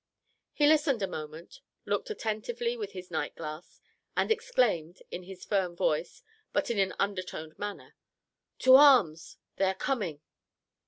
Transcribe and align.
He 0.51 0.65
listened 0.65 1.03
a 1.03 1.07
moment, 1.07 1.59
looked 1.85 2.09
attentively 2.09 2.75
with 2.75 2.93
his 2.93 3.11
night 3.11 3.35
glass, 3.35 3.79
and 4.17 4.31
exclaimed, 4.31 4.99
in 5.11 5.21
his 5.21 5.45
firm 5.45 5.75
voice, 5.75 6.23
but 6.53 6.71
in 6.71 6.79
an 6.79 6.95
undertoned 6.97 7.53
manner 7.59 7.95
"To 8.63 8.77
arms! 8.77 9.37
they 9.57 9.65
are 9.65 9.75
coming!" 9.75 10.21